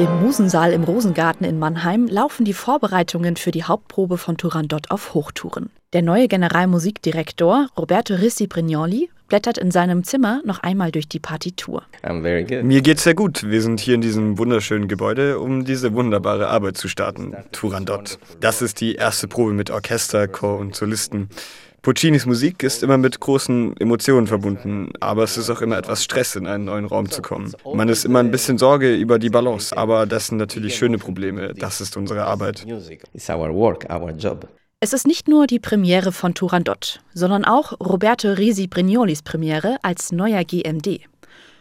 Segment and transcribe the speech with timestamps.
[0.00, 5.12] Im Musensaal im Rosengarten in Mannheim laufen die Vorbereitungen für die Hauptprobe von Turandot auf
[5.12, 5.68] Hochtouren.
[5.92, 11.82] Der neue Generalmusikdirektor Roberto Rissi Brignoli blättert in seinem Zimmer noch einmal durch die Partitur.
[12.02, 13.42] Mir geht's sehr gut.
[13.42, 17.36] Wir sind hier in diesem wunderschönen Gebäude, um diese wunderbare Arbeit zu starten.
[17.52, 18.18] Turandot.
[18.40, 21.28] Das ist die erste Probe mit Orchester, Chor und Solisten.
[21.82, 26.36] Puccinis Musik ist immer mit großen Emotionen verbunden, aber es ist auch immer etwas Stress,
[26.36, 27.52] in einen neuen Raum zu kommen.
[27.72, 31.54] Man ist immer ein bisschen Sorge über die Balance, aber das sind natürlich schöne Probleme.
[31.54, 32.66] Das ist unsere Arbeit.
[34.82, 40.12] Es ist nicht nur die Premiere von Turandot, sondern auch Roberto Risi Brignolis Premiere als
[40.12, 41.00] neuer GMD.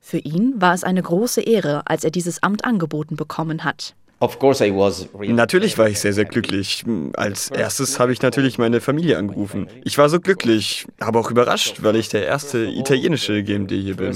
[0.00, 3.94] Für ihn war es eine große Ehre, als er dieses Amt angeboten bekommen hat.
[4.20, 6.84] Natürlich war ich sehr, sehr glücklich.
[7.14, 9.66] Als erstes habe ich natürlich meine Familie angerufen.
[9.82, 14.12] Ich war so glücklich, aber auch überrascht, weil ich der erste italienische GMD hier bin.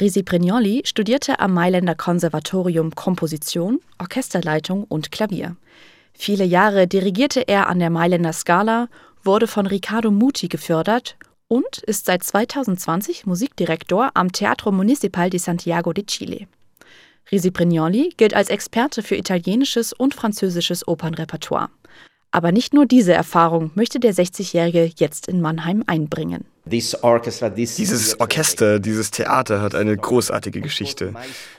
[0.00, 5.56] Risi Prignoli studierte am Mailänder Konservatorium Komposition, Orchesterleitung und Klavier.
[6.12, 8.88] Viele Jahre dirigierte er an der Mailänder Scala,
[9.24, 11.16] wurde von Riccardo Muti gefördert
[11.48, 16.46] und ist seit 2020 Musikdirektor am Teatro Municipal di Santiago de Chile.
[17.30, 21.70] Risi Brignoli gilt als Experte für italienisches und französisches Opernrepertoire.
[22.30, 26.44] Aber nicht nur diese Erfahrung möchte der 60-Jährige jetzt in Mannheim einbringen.
[26.68, 31.14] Dieses Orchester, dieses Theater hat eine großartige Geschichte.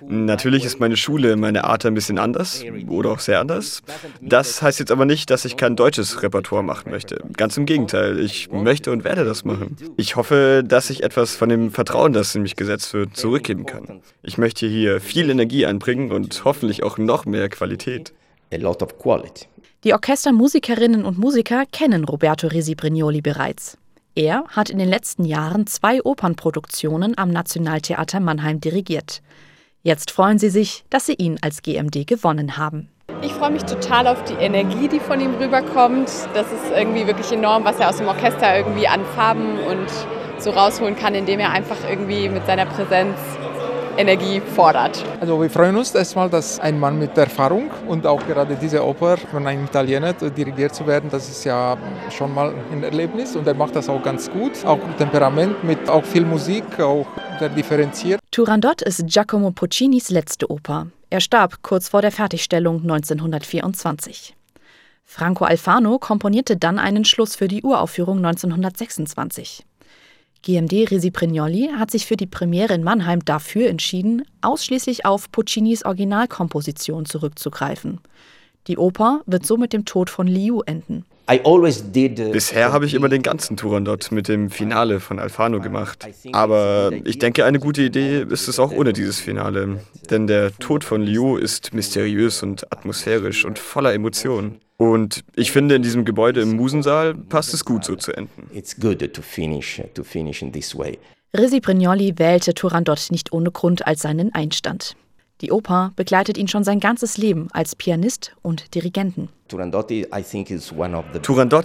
[0.06, 3.84] Natürlich ist meine Schule, meine Art ein bisschen anders oder auch sehr anders.
[4.20, 7.24] Das heißt jetzt aber nicht, dass ich kein deutsches Repertoire machen möchte.
[7.38, 9.78] Ganz im Gegenteil, ich möchte und werde das machen.
[9.96, 14.02] Ich hoffe, dass ich etwas von dem Vertrauen, das in mich gesetzt wird, zurückgeben kann.
[14.24, 18.12] Ich möchte hier viel Energie einbringen und hoffentlich auch noch mehr Qualität.
[19.84, 23.78] Die Orchestermusikerinnen und Musiker kennen Roberto Risi Brignoli bereits.
[24.18, 29.22] Er hat in den letzten Jahren zwei Opernproduktionen am Nationaltheater Mannheim dirigiert.
[29.84, 32.90] Jetzt freuen sie sich, dass sie ihn als GMD gewonnen haben.
[33.22, 36.10] Ich freue mich total auf die Energie, die von ihm rüberkommt.
[36.34, 39.88] Das ist irgendwie wirklich enorm, was er aus dem Orchester irgendwie an Farben und
[40.40, 43.20] so rausholen kann, indem er einfach irgendwie mit seiner Präsenz
[43.98, 45.04] Energie fordert.
[45.20, 49.18] Also wir freuen uns erstmal, dass ein Mann mit Erfahrung und auch gerade diese Oper
[49.18, 51.78] von einem Italiener dirigiert zu werden, das ist ja
[52.10, 54.64] schon mal ein Erlebnis und er macht das auch ganz gut.
[54.66, 57.08] Auch Temperament mit auch viel Musik, auch
[57.40, 58.20] sehr differenziert.
[58.32, 60.88] Turandot ist Giacomo Puccinis letzte Oper.
[61.10, 64.36] Er starb kurz vor der Fertigstellung 1924.
[65.06, 69.64] Franco Alfano komponierte dann einen Schluss für die Uraufführung 1926.
[70.42, 75.84] GMD Resi Prignoli hat sich für die Premiere in Mannheim dafür entschieden, ausschließlich auf Puccinis
[75.84, 78.00] Originalkomposition zurückzugreifen.
[78.68, 81.06] Die Oper wird so mit dem Tod von Liu enden.
[81.28, 86.08] Bisher habe ich immer den ganzen Turandot mit dem Finale von Alfano gemacht.
[86.32, 89.82] Aber ich denke, eine gute Idee ist es auch ohne dieses Finale.
[90.10, 94.62] Denn der Tod von Liu ist mysteriös und atmosphärisch und voller Emotionen.
[94.78, 98.50] Und ich finde, in diesem Gebäude im Musensaal passt es gut, so zu enden.
[98.54, 101.00] It's good to finish, to finish in this way.
[101.36, 104.96] Risi Brignoli wählte Turandot nicht ohne Grund als seinen Einstand.
[105.42, 109.30] Die Oper begleitet ihn schon sein ganzes Leben als Pianist und Dirigenten.
[109.48, 109.92] Turandot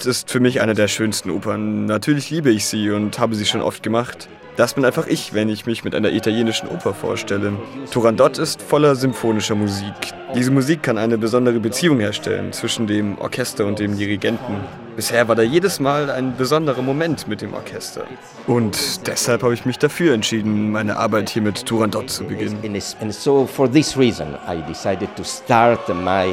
[0.07, 1.87] ist für mich eine der schönsten Opern.
[1.87, 4.29] Natürlich liebe ich sie und habe sie schon oft gemacht.
[4.57, 7.55] Das bin einfach ich, wenn ich mich mit einer italienischen Oper vorstelle.
[7.91, 9.95] Turandot ist voller symphonischer Musik.
[10.35, 14.57] Diese Musik kann eine besondere Beziehung herstellen zwischen dem Orchester und dem Dirigenten.
[14.95, 18.05] Bisher war da jedes Mal ein besonderer Moment mit dem Orchester.
[18.47, 22.59] Und deshalb habe ich mich dafür entschieden, meine Arbeit hier mit Turandot zu beginnen.
[23.01, 26.27] And so for this reason I decided to start my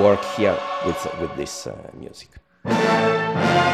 [0.00, 0.56] work here
[0.86, 0.96] with,
[1.36, 1.66] with
[2.66, 3.73] uh.